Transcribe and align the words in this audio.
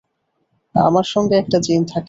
আমার 0.75 1.05
সঙ্গে 1.13 1.35
একটা 1.37 1.57
জিন 1.59 1.81
থাকে। 1.83 1.99